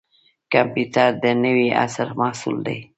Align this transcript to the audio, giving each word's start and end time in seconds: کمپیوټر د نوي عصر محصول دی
کمپیوټر 0.53 1.09
د 1.23 1.25
نوي 1.43 1.67
عصر 1.83 2.07
محصول 2.19 2.57
دی 2.67 2.79